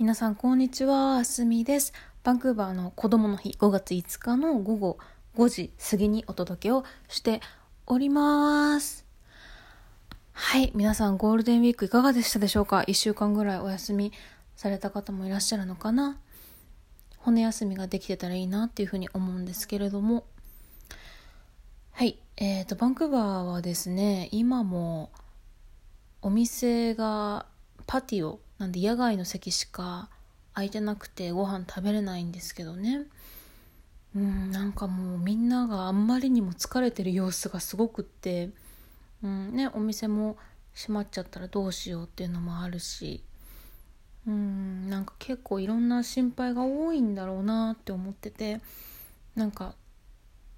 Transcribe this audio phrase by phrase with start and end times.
[0.00, 1.92] 皆さんこんにちは、あすみです。
[2.22, 4.98] バンクーバーの子供の日5月5日の午後
[5.36, 7.40] 5時過ぎにお届けをして
[7.84, 9.04] おります。
[10.30, 14.12] はい、皆さんゴールデンウィークいかがでしたでしょうか ?1 週間ぐらいお休み
[14.54, 16.16] された方もいらっしゃるのかな？
[17.16, 20.22] 骨休みができてたらいいなっていうふうに思うんですけれども。
[21.90, 25.10] はい、えーと、バンクーバーはですね、今も
[26.22, 27.46] お店が
[27.88, 30.08] パティオなんで野外の席しか
[30.54, 33.06] 空いてなくてご飯食べれないんですけどね。
[34.16, 38.50] うんなんかもうみんながあんまりにも疲れてる様子がすごくって、
[39.22, 40.36] うんね、お店も
[40.74, 43.24] 閉まっちゃったらどうしようっていうのもあるし。
[44.26, 48.60] うんなんか結構いろんな心配が多いんだろうなって思ってて。
[49.38, 49.76] なんか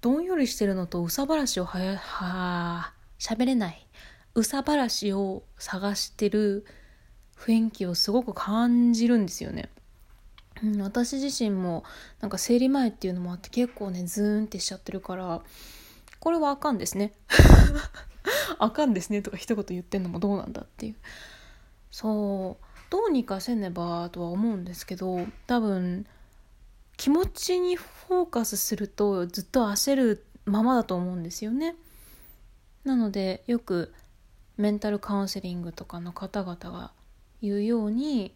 [0.00, 3.86] どんよりしてるのとうさばらしをはやは喋れない。
[4.34, 6.66] うさばらしを探してる
[7.38, 9.68] 雰囲気をすごく感じるんですよね。
[10.62, 11.84] うん、私自身も
[12.20, 15.42] なんか生理前っていうのもあって結構ねズーンってしちゃってるから
[16.20, 17.12] これはあかんですね。
[18.58, 20.94] あかんですねとか一言言ってんのもどうなんだっていう。
[21.90, 26.06] そうどうにかせねばとは思うんですけど多分
[26.96, 31.76] 気持ちにフォーカスするとずっと焦るままだと思うんですよね。
[32.84, 33.92] なのでよく
[34.56, 36.92] メンタルカウンセリングとかの方々が
[37.42, 38.32] いうように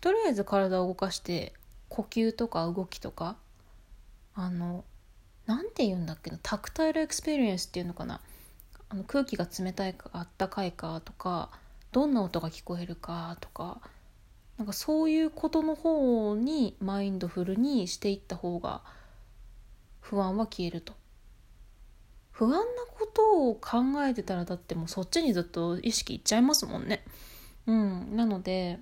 [0.00, 1.52] とりあえず体を動かして
[1.88, 3.36] 呼吸とか動きとか
[4.34, 4.84] あの
[5.46, 8.20] 何て言うんだっけな tactile experience っていうのかな
[8.90, 11.50] あの空気が冷たいかあったかいかとか
[11.92, 13.80] どんな音が聞こえるかとか
[14.58, 18.82] なんかそういうことの方にマインドフルにしていった方が
[20.00, 20.94] 不安は消えると。
[22.32, 22.58] 不安な
[22.96, 27.04] ことを考えてたらだってもうそっちにずっと意識いっちゃいますもんね。
[27.68, 28.80] うん、なので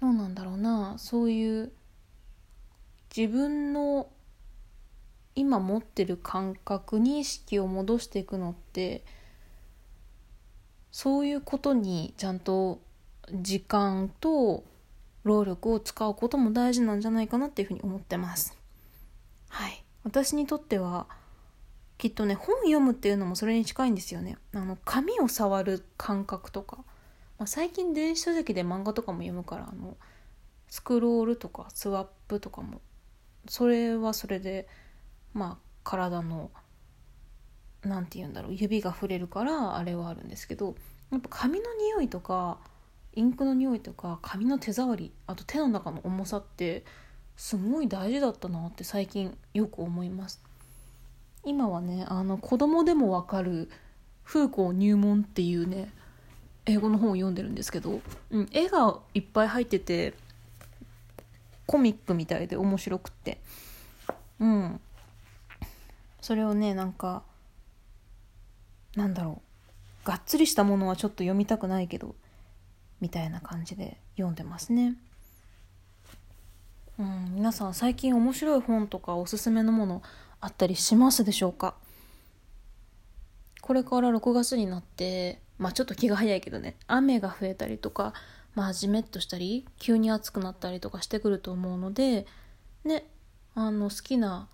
[0.00, 1.72] どうなんだろうなそういう
[3.14, 4.08] 自分の
[5.34, 9.04] 今持ってる感覚に意識を戻していくのって
[10.90, 12.80] そういうことにちゃんと
[13.32, 14.64] 時間と
[15.22, 18.56] 労力を使うことも大事なんじゃないかなっていうふうに思ってます。
[19.50, 19.84] はい。
[20.02, 21.06] 私にとっては
[21.98, 24.38] きっとね本読むっていうのもそれに近いんですよね。
[24.54, 26.78] あの紙を触る感覚とか
[27.38, 29.96] まあ、最近電子書籍で漫画とかも読むからあの
[30.68, 32.80] スクロールとかスワップとかも
[33.48, 34.68] それはそれで
[35.32, 36.50] まあ体の
[37.82, 40.74] 何て言うんだろう指が触れるからあれはあるんですけど
[41.10, 42.58] やっぱ紙の匂いとか
[43.14, 46.84] インクの匂いとか紙の手触りあと手の中の重さって
[47.36, 50.42] すごい大事だったなって最近よく思います。
[51.44, 53.70] 今はねあの子供でもわかる
[54.24, 55.92] 風光入門っていうね
[56.68, 60.14] 英語の本を読んでるんですけど、うん、絵がいっぱい入ってて
[61.66, 63.40] コミックみたいで面白くって。
[64.38, 64.80] うん。
[66.20, 67.22] それをねなんか
[68.94, 69.42] なんだろ
[70.04, 70.06] う。
[70.06, 72.14] がっつりしたものはちょっと読みたくないけど
[73.00, 74.94] みたいな感じで読んでますね。
[76.98, 80.02] うん、皆さん最近面白い本とかおすすめのもの
[80.40, 81.74] あったりしますでしょうか？
[83.68, 88.14] これから6月になってまあちょっと気が早いけどね雨が増えたりとか
[88.54, 92.26] まあじめっとしたり急に暑くなったりとかしてくると思うので
[92.82, 93.04] ね
[93.54, 94.48] あの好きな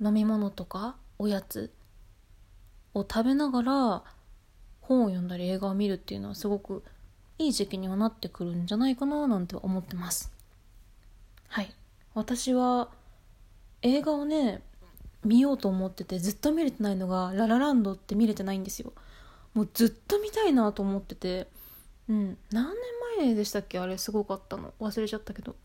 [0.00, 1.70] 飲み物とかおやつ
[2.94, 4.02] を食べながら
[4.80, 6.82] 本を読んだり映画を見るっていうのはすごく
[7.36, 10.32] いい時期にはなってくるんじゃないかななんて思ってます。
[11.48, 11.74] はい。
[12.14, 12.88] 私は
[13.82, 14.62] 映画をね
[15.24, 18.92] 見ようと思っててずっと見れてないのが「ララランド」って見れてないんですよ。
[19.54, 21.48] もうずっと見たいなと思ってて。
[22.08, 22.38] うん。
[22.50, 22.74] 何年
[23.18, 23.78] 前でしたっけ？
[23.78, 24.72] あれすごかったの。
[24.80, 25.56] 忘れちゃったけど。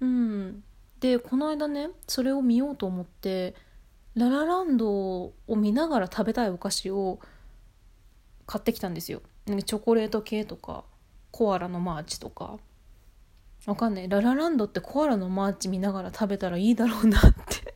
[0.00, 0.62] うん。
[0.98, 3.54] でこの間ねそれを見ようと思って
[4.14, 7.20] ララランドを見ながら食べたいお菓子を
[8.46, 9.22] 買ってきたんですよ。
[9.46, 10.84] なんかチョコレート系とか
[11.30, 12.58] コアラのマーチとか。
[13.66, 14.08] わかんない。
[14.08, 17.74] ララランドってコアラのマーチ見ながら食べたらいいだろうなって。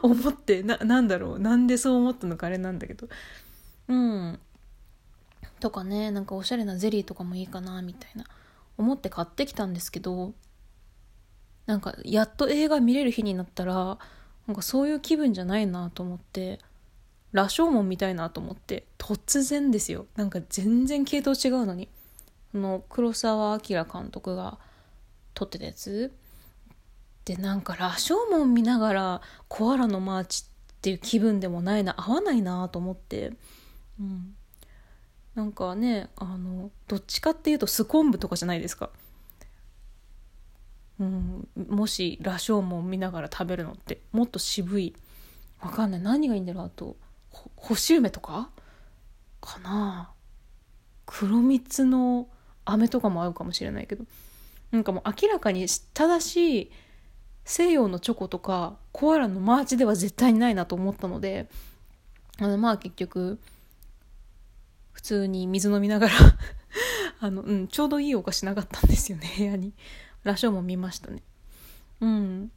[0.04, 1.38] 思ってななんだろう。
[1.38, 3.08] なんでそう思ったのかあれなんだけど。
[3.88, 4.38] うん。
[5.60, 8.24] とかねなんかおしゃれなゼリーとかもいいかなみたいな。
[8.78, 10.32] 思って買ってきたんですけど
[11.66, 13.98] なんかやっと映画見れる日になったら
[14.46, 16.60] なんかそういう気分じゃないなと思って
[17.32, 20.06] 羅生門みたいなと思って突然ですよ。
[20.16, 21.88] なんか全然系統違うのに。
[22.54, 24.58] の黒澤明監督が
[25.34, 26.12] 撮ってたやつ
[27.24, 33.32] でなんか羅生門見ながらコアラのマーチっていう気分でもないな合わないなと思って、
[34.00, 34.34] うん、
[35.34, 38.90] なんかねあのどっちかっていうとスコンブとかじゃないですか。
[40.98, 44.94] うん、もし羅生門見ながら食べるのってもっと渋い。
[45.60, 46.00] わかんない。
[46.00, 46.96] 何がいいんだろうあと
[47.56, 48.50] 干し梅とか？
[49.40, 50.10] かな。
[51.06, 52.28] 黒蜜の
[52.64, 54.04] 飴とかも合うかもしれないけど。
[54.70, 56.70] なんかもう明らかに正しい
[57.44, 61.48] 西洋のチョコとかコアラのマーチでは絶対にないなと思ったので
[62.38, 63.38] あのまあ結局
[64.92, 66.14] 普通に水飲みながら
[67.20, 69.74] あの、うん、ちょうどいいお菓子なかったんですよね 部屋に。
[70.22, 71.22] 羅生も見ましたね。
[72.00, 72.52] うん。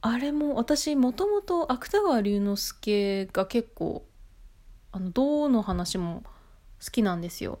[0.00, 4.04] あれも私もともと芥川龍之介が結構
[4.92, 6.22] あの銅の話も
[6.84, 7.58] 好きなんですよ。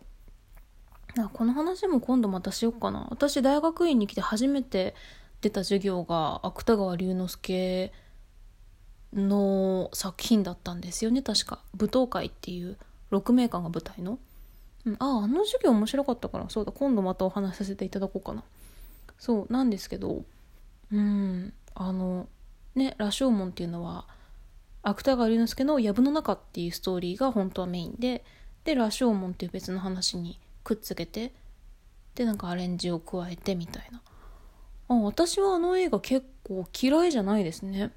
[1.32, 3.06] この話も今度またしよっかな。
[3.10, 4.94] 私大学院に来て初めて
[5.42, 7.92] 出た授業が芥川龍之介
[9.12, 11.58] の作品だったんですよね確か。
[11.78, 12.78] 舞踏会っていう
[13.10, 14.18] 6名間が舞台の、
[14.86, 16.48] うん、あああの授業面白かったから。
[16.48, 18.42] そうだ今度またお話しさせていただこうかな。
[19.18, 20.24] そうなんですけど
[20.92, 22.28] うんあの
[22.74, 24.06] ね羅生門っていうのは
[24.82, 28.24] 芥川龍之介の「藪の中」っていうストーリーが本当はメインで
[28.64, 31.32] で羅生門っていう別の話にくっつけて
[32.14, 34.00] でなんかアレンジを加えてみたいな。
[34.92, 37.92] あ私はあの映画結構嫌いじゃないですね。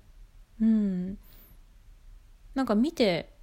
[0.62, 1.18] うん。
[2.54, 3.34] なんか見て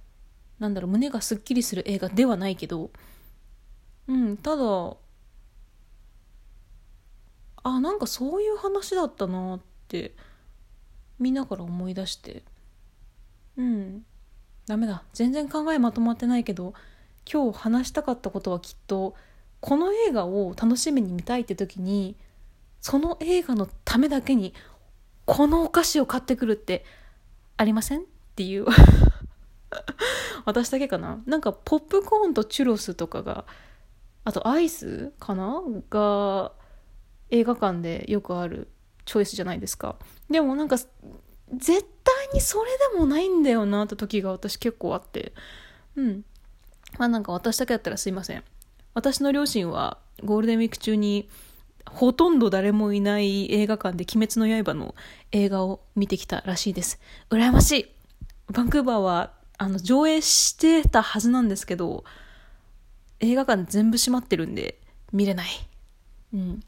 [0.59, 2.91] なんだろう胸がすっきりする映画ではないけど。
[4.07, 4.97] うんただ
[7.65, 10.13] あなんかそういう話だったなって
[11.19, 12.43] 見ながら思い出して。
[13.57, 14.05] うん。
[14.65, 15.03] ダメだ。
[15.13, 16.73] 全然考えまとまってないけど
[17.31, 19.15] 今日話したかったことはきっと
[19.61, 22.15] この映画を楽しみに見たいって時に
[22.83, 24.53] その映画のためだけに
[25.25, 26.83] このお菓子を買ってくるって
[27.55, 28.01] ありません？
[28.01, 28.03] っ
[28.35, 28.65] ていう。
[30.43, 31.23] 私だけかな？
[31.25, 33.45] なんかポップコーンとチュロスとかが
[34.25, 35.63] あとアイスかな？
[35.89, 36.51] が
[37.29, 38.67] 映画館でよくある
[39.05, 39.95] チョイスじゃないですか。
[40.29, 40.91] でもなんか絶
[41.55, 41.79] 対
[42.33, 45.31] にそれでもないんだよなって時が私結構あって。
[45.95, 46.25] うん。
[46.97, 48.43] まあなんか私だけだったらすいません。
[48.93, 51.29] 私の両親はゴールデンウィーク中に
[51.89, 54.95] ほとんど誰もいない映画館で鬼滅の刃の
[55.31, 56.99] 映画を見てきたらしいです。
[57.29, 57.85] 羨ましい
[58.51, 62.03] バンクーバーはあの上映してたはずなんですけど、
[63.19, 64.79] 映画館全部閉まってるんで
[65.11, 65.49] 見れない。
[66.33, 66.59] うん。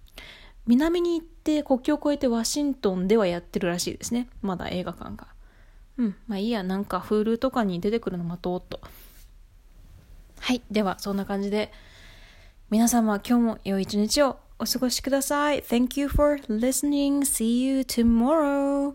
[0.68, 4.30] 南に行って国境を越えてワシントンではやってるらしいですね。
[4.42, 5.28] まだ映画館が。
[5.98, 6.16] うん。
[6.28, 8.80] まあいいや、なんか Hulu とかに出てくるの待とうと。
[10.40, 10.62] はい。
[10.72, 11.72] では、そんな感じで、
[12.70, 15.62] 皆様今日も良い一日をお過ごしください。
[15.62, 17.21] Thank you for listening.
[17.21, 18.95] See you tomorrow.